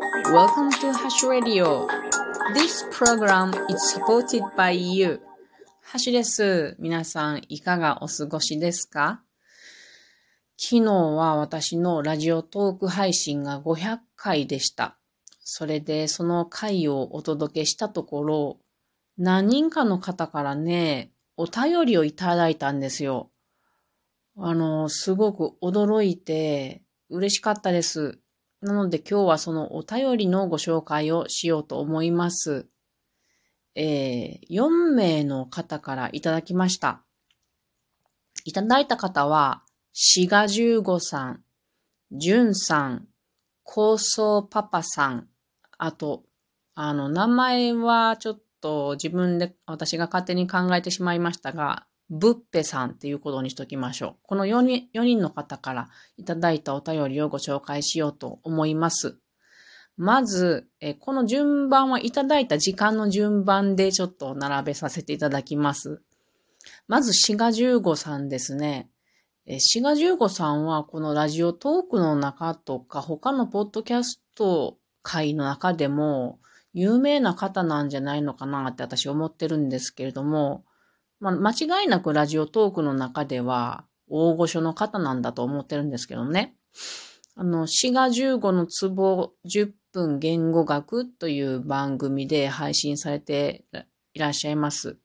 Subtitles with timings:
[0.00, 1.86] Welcome to Hash Radio.
[2.54, 5.20] This program is supported by you.
[5.82, 6.74] ハシュです。
[6.78, 9.22] 皆さん、いかがお過ごしですか？
[10.56, 14.96] 昨日は私のラジオトーク配信が500回でした。
[15.40, 18.58] それで、その回をお届けしたところ、
[19.18, 23.30] 何人かの方からね、お便りをいただいたんですよ。
[24.38, 28.18] あの、すごく驚いて嬉しかったです。
[28.62, 32.66] なので今日はそのお便りのご紹介をしようと思います。
[33.74, 37.02] えー、4名の方からいただきました。
[38.44, 39.62] いただいた方は、
[39.92, 41.44] しが15さん、
[42.12, 43.08] じゅんさん、
[43.62, 45.28] 高層パパさん、
[45.78, 46.24] あと、
[46.74, 54.16] あの、名前はちょっと自分で私が勝手に考えてしまいましたが、ブッペさんっていうことにしときましょう。
[54.22, 59.16] この4人 ,4 人の方からいただいたお便りをご紹介しようと思います。
[59.96, 66.02] まず、えこの順番はいただいた時間の順番でちょっと並べさせていただきます。
[66.88, 68.90] まず、シガ15さんですね。
[69.58, 76.38] シガ15さんはこのラジオトークの中とか他のポッドキャスト会の中でも
[76.72, 80.64] 有名な方なんじゃないのかなって私思ってるんですけれども、
[81.20, 86.54] まあ、間違いなくラジオトークの中では大御所の方なんだと思ってるんですけどね。
[87.36, 93.64] あの、4が15のツボ10分言語学という番組で配信されて
[94.14, 94.96] いらっしゃいます。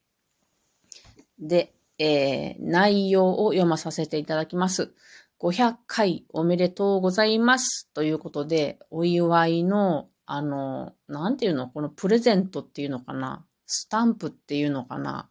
[1.39, 4.93] で、えー、内容を読まさせていただきます。
[5.39, 11.67] 500回おめでとうございますということで、お祝いの、あの、なんていうの？
[11.67, 13.45] このプレゼントっていうのかな？
[13.67, 15.29] スタンプっていうのかな？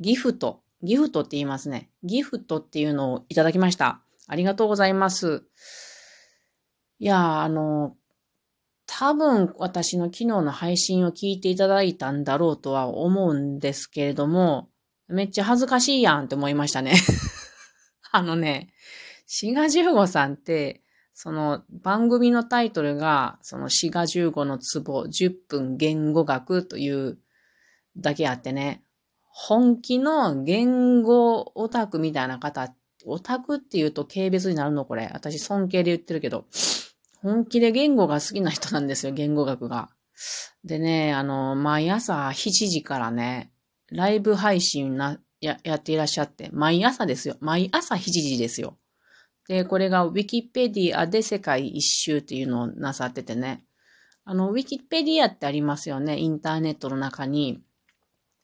[0.00, 1.90] ギフト、ギフトって言いますね。
[2.02, 4.00] ギフトっていうのをいただきました。
[4.26, 5.44] ありがとうございます。
[6.98, 7.96] いや、あの、
[8.86, 14.70] 多分私の昨日の配信を聞いていただいたんだろうとは思うんですけれども、
[15.06, 16.94] めっちゃ恥ずかしいやんって思いましたね。
[18.10, 18.72] あのね、
[19.26, 20.82] シガ15さんって、
[21.12, 27.18] その番組のタイトルが、そのシガ15のツボ10分言語学という
[27.96, 28.82] だけあってね、
[29.30, 32.74] 本気の言語オタクみたいな方、
[33.06, 35.08] オタクって言うと軽蔑になるのこれ。
[35.12, 36.44] 私尊敬で言ってるけど、
[37.22, 39.90] 本気で言語が好きな人なんですよ、言語学が。
[40.64, 43.50] でね、あの、毎朝7時からね、
[43.88, 47.36] ライブ配信な、や、やっていらっしゃって、毎朝ですよ。
[47.40, 48.78] 毎朝7時ですよ。
[49.48, 53.64] で、これがウィキペディアで世界一周っていうのをなさっててね。
[54.24, 56.18] あの、ウィキペディアってありますよね。
[56.18, 57.62] インターネットの中に。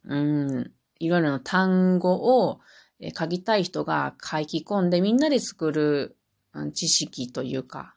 [0.06, 0.72] うん。
[0.98, 2.60] いろいろな単語を
[3.14, 6.16] 書きたい人が書き込んでみんなで作る
[6.72, 7.94] 知識というか、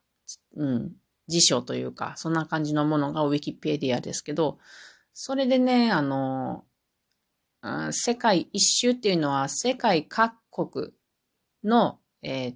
[0.56, 0.92] うん、
[1.28, 4.60] 辞書というか、そんな感じのものがウィキペディアですけど、
[5.14, 6.66] それでね、あの、
[7.92, 10.94] 世界一周っていうのは世界各国
[11.64, 12.54] の、えー、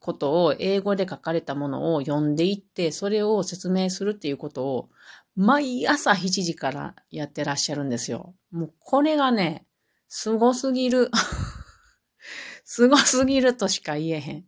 [0.00, 4.90] ことを英語で書かれたものを読んでいって、それを説明するっていうことを
[5.36, 8.34] 毎朝7時からやってらっしゃるんですよ。
[8.50, 9.66] もうこれがね、
[10.08, 11.10] すごすぎる。
[12.64, 14.44] すごすぎるとしか言えへん。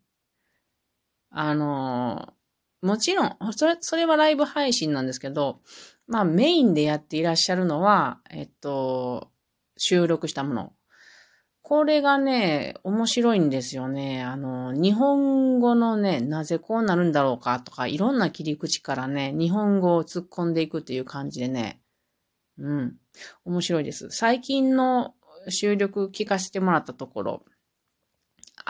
[1.31, 5.61] あのー、もちろん、それ、それはライブ配信なんですけど、
[6.07, 9.33] まあメインでやっていらっしゃるのは、えっと、
[9.77, 10.73] 収録したもの。
[11.69, 14.23] これがね、面白いんですよね。
[14.23, 21.81] あの、日本語のね、なぜこうなるんだろうかとか、いろんな切り口からね、日本語を突っ込んでいくっていう感じでね、
[22.57, 22.95] うん、
[23.45, 24.11] 面白いです。
[24.11, 25.17] 最近の
[25.49, 27.45] 収録聞かせてもらったところ、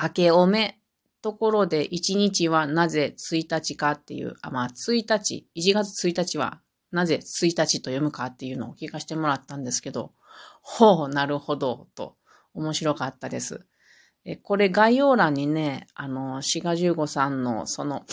[0.02, 0.80] 明けおめ
[1.20, 10.14] ところで1日はなぜ1日かっていう、あ、まあ1日、1月1日はなぜ1日と読むかっていうのを聞かせてもらったんですけど、
[10.62, 12.16] ほう、なるほど、と。
[12.56, 13.66] 面白かったです。
[14.24, 18.04] え、これ概要欄にね、あの、シガジューゴさんのその、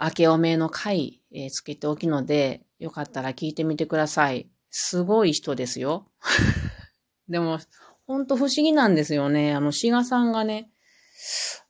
[0.00, 4.48] 明けおめの回、えー、つけておきので、よかったら聞いてみてください。
[4.70, 6.10] すごい人ですよ。
[7.28, 7.58] でも、
[8.06, 9.52] ほんと不思議なんですよね。
[9.52, 10.70] あの、シガさんがね、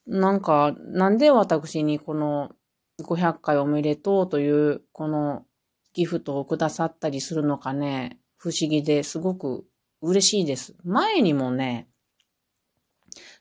[0.06, 2.54] なんか、なんで私にこの
[3.00, 5.46] 500回おめでとうという、この
[5.94, 9.64] ギフトをくださったりするのかね、不思議ですごく
[10.02, 10.74] 嬉しいです。
[10.84, 11.88] 前にもね、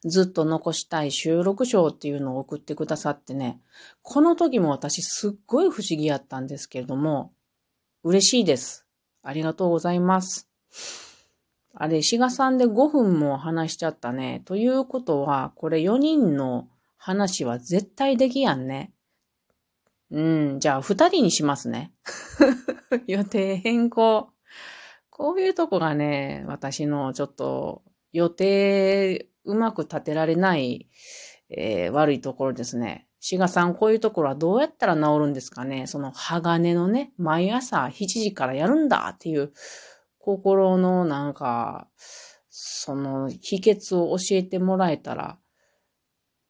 [0.03, 3.59] ずっと残したい収録賞っていうのを送ってくださってね、
[4.01, 7.33] この時も私すっごい不思議やったんですけれども、
[8.03, 8.85] 嬉しいです。
[9.23, 10.47] ありがとうございます。
[11.73, 14.43] あれ、志賀さんで5分も話しちゃったね。
[14.45, 18.93] ということは、これ4人の話は絶対できやんね。
[20.11, 20.21] う
[20.55, 21.91] ん、じゃあ二人にしますね。
[23.07, 24.29] 予定変更。
[25.17, 30.89] こういうとこがね、私のちょっと予定うまく立てられない、
[31.49, 33.07] えー、悪いところですね。
[33.21, 35.87] 志賀さん、こういうところはどうやったら治るんですかね？
[35.87, 39.53] その鋼のね、毎朝7時からやるんだっていう
[40.19, 41.87] 心のなんか、
[42.49, 45.39] その秘訣を教えてもらえたら、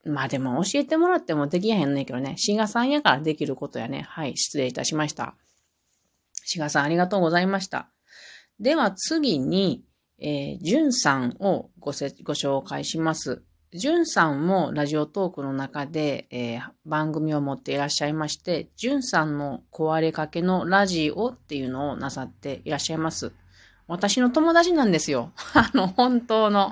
[0.06, 2.34] まあでも教えてもらってもできへんねんけどね。
[2.38, 4.08] 志賀さんやからできることやね。
[4.10, 5.36] はい、失礼いたしました。
[6.46, 7.92] 志賀さんありがとうございました。
[8.60, 9.84] では次に、
[10.20, 13.44] えー、じゅんさんをごせご紹介します。
[13.74, 23.34] じゅんさんもラジオトークの中で、えー、番組を持っていらっしゃいまして、じゅんさんの壊れかけのラジオっていうのをなさっていらっしゃいます。
[23.88, 25.34] 私の友達なんですよ。
[25.54, 26.72] あの、本当の。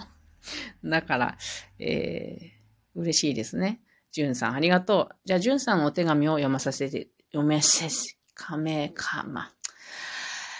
[0.86, 1.38] だから、
[1.80, 3.82] えー、嬉しいですね。
[4.12, 5.16] じゅんさん、ありがとう。
[5.26, 7.90] じゃあ、じゅんさんのお手紙を読まさせて、読めせ、
[8.34, 9.52] かめかま。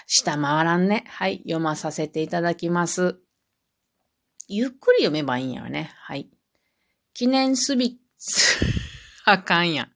[0.06, 1.04] 下回らんね。
[1.08, 3.16] はい、読まさせていただきます。
[4.48, 5.92] ゆっくり読めばいいんやよね。
[5.96, 6.28] はい。
[7.14, 8.00] 記念すべき、
[9.24, 9.88] あかんや。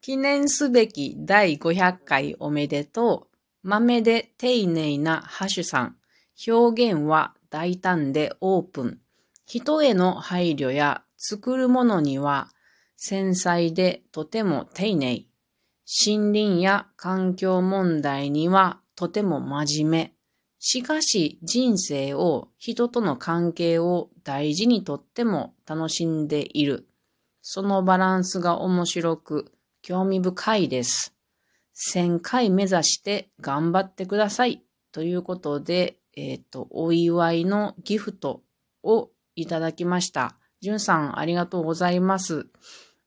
[0.00, 3.38] 記念すべき第500回おめでとう。
[3.62, 5.96] 豆で丁寧なハシュさん。
[6.46, 9.00] 表現は大胆でオープン。
[9.46, 12.52] 人への配慮や作るものには
[12.96, 15.26] 繊細でとても丁寧。
[16.06, 20.12] 森林や環境問題にはとても真面目。
[20.58, 26.88] しかし人生を人との関係を大事にとっても楽しんでいる。
[27.40, 29.52] そのバランスが面白く
[29.82, 31.14] 興味深いです。
[31.76, 34.64] 1000回目指して頑張ってください。
[34.90, 38.42] ということで、えっ、ー、と、お祝いのギフト
[38.82, 40.34] をいただきました。
[40.60, 42.48] じゅんさん、ありがとうございます。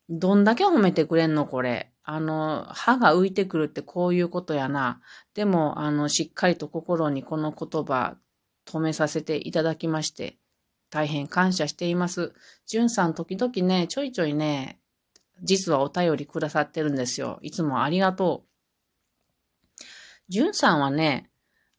[0.07, 1.90] どんだけ褒めてくれんのこれ。
[2.03, 5.01] あの、歯が浮いてくるってこういうことやな。
[5.33, 8.17] でも、あの、しっかりと心にこの言葉
[8.65, 10.37] 止めさせていただきまして、
[10.89, 12.33] 大変感謝しています。
[12.65, 14.79] じゅんさん、時々ね、ちょいちょいね、
[15.43, 17.39] 実はお便りくださってるんですよ。
[17.41, 19.83] いつもありがとう。
[20.27, 21.29] じゅんさんはね、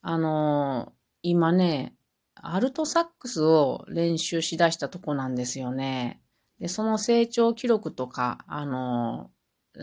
[0.00, 0.92] あの
[1.22, 1.94] 今ね、
[2.34, 6.20] アルトサックスを練習しだしたとこなんですよね。
[6.58, 9.30] で、その成長記録とか、あの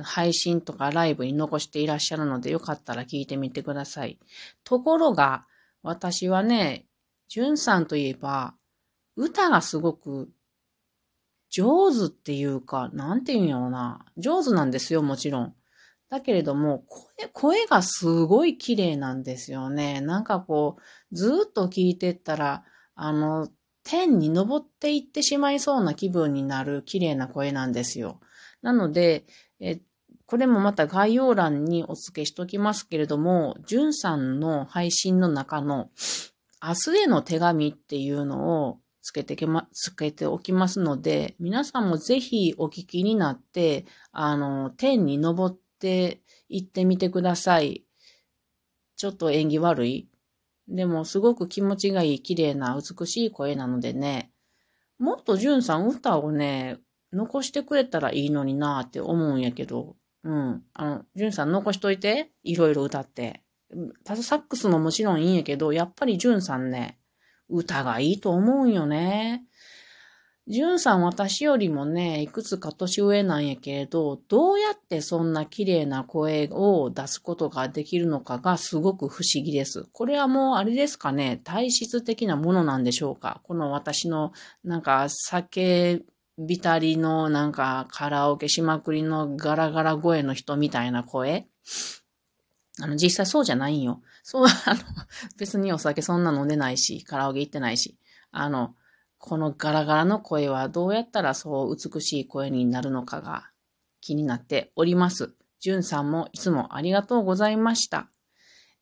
[0.04, 4.20] 配信とかライブに残していらっしゃるので、よかったら聞いてみてください。
[4.64, 5.46] ところが、
[5.82, 6.86] 私はね、
[7.28, 8.56] じゅんさんといえば、
[9.16, 10.30] 歌がすごく
[11.50, 14.06] 上手っていうか、なんて言うんやろな。
[14.18, 15.56] 上手なんですよ、もちろん。
[16.10, 20.02] だけれども、声、声がすごい綺麗なんですよね。
[20.02, 20.78] なんかこ
[21.12, 22.64] う、ずっと聞いてったら、
[22.96, 23.48] あの、
[23.84, 28.20] 天に登っていってしまいそうな気分になる綺麗な声なんですよ。
[28.62, 29.26] なので、
[29.60, 29.82] え、
[30.26, 35.90] これもまた概要欄にお付けしときますけれども、じゅんさんの配信の中の
[36.62, 47.86] 明日への手紙っていうのをつけてけま、つけておきますので、皆さんもぜひお聞きになって、あの、天に登って行ってみてください。
[48.98, 50.10] ちょっと縁起悪い
[50.68, 54.32] でもすごく気持ちがいい綺麗な美しい声なのでね、
[55.00, 56.78] もっとじゅんさん歌をね、
[57.12, 60.64] 残してくれたらいいのになーって思うんやけど、うん。
[60.74, 62.32] あの、ジュンさん残しといて。
[62.44, 63.44] いろいろ歌って。
[64.04, 67.00] ただサックスももちろんいいんやけど、やっぱりジュンさんね、
[67.48, 69.46] 歌がいいと思うんよね。
[70.48, 79.88] ジュンさん私よりもね、いくつか年上なんやけれど、どうやってそんな綺麗な声を出すことができるのかがすごく不思議です。
[79.94, 84.32] これはもうあれですかね、体質的なものなんでしょうかこの私の
[84.64, 86.02] なんか酒
[86.40, 91.48] ビタリのなんかカラオケしまくりのガラガラ声の人みたいな声
[92.82, 94.02] あの、実際そうじゃないんよ。
[94.24, 94.80] そう、あの、
[95.38, 97.98] 別にお酒そんな飲んでないし、カラオケ行ってないし、
[98.32, 98.76] あの、
[99.18, 103.50] このガラガラの声はどうやったらそう美しい声になるのかが
[104.00, 105.34] 気になっております。
[105.60, 108.10] じゅんさんもいつもありがとうございました。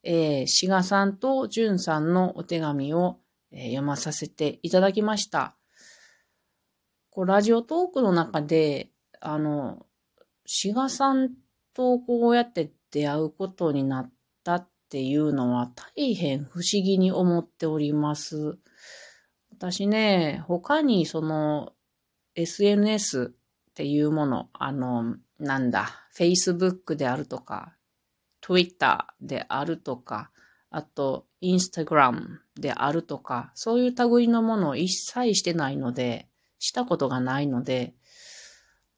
[0.04, 3.18] えー、しがさんとじゅんさんのお手紙を、
[3.52, 5.57] えー、読まさせていただきました。
[7.18, 9.88] こう、ラジオトークの中で、あの、
[10.46, 11.32] 志賀さん
[11.74, 14.12] とこうやって出会うことになっ
[14.44, 18.60] たっていうのは大変不思議に思っております。
[19.50, 21.74] 私ね、他にその
[22.36, 23.34] SNS
[23.72, 27.74] っていうもの、あの、なんだ、Facebook であるとか、
[28.42, 30.30] Twitter であるとか、
[30.70, 36.27] あと、Instagram であるとか、そういう類のものを一切してないので、
[36.60, 37.94] したことがないので、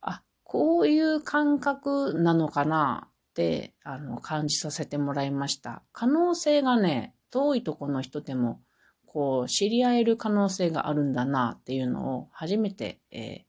[0.02, 5.84] あ、こういう感覚なのかなって、あの、感じさせてもらいました。
[5.92, 8.62] 可能性がね、遠いとこの人でも、
[9.06, 13.44] こう、知り合える可能性があるんだなっていうのを初めて、えー、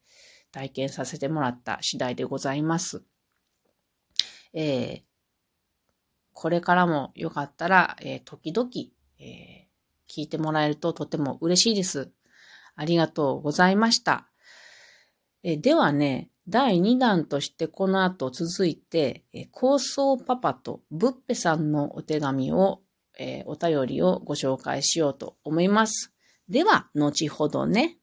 [0.53, 3.03] 体験させてもらった次第でございます。
[4.53, 5.03] えー、
[6.33, 8.69] これからもよかったら、えー、時々、
[9.19, 12.11] えー、聞いてもらえるととても嬉しいです。
[12.77, 14.29] ありがとうございました。
[15.43, 22.81] えではね、第2弾としてこの後続いて、え構想パパとブッペさんのお手紙を、
[23.19, 26.13] えお便りをご紹介しようと思います。
[26.49, 28.00] では、後ほどね。